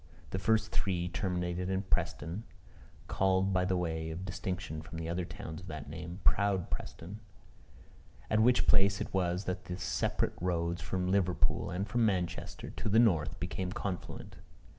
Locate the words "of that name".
5.61-6.21